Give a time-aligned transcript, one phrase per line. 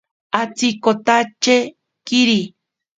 [0.39, 1.57] Atsikotache
[2.07, 2.39] kiri.